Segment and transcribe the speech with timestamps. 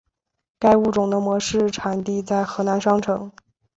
[0.57, 3.31] 该物种的模式产地在河南商城。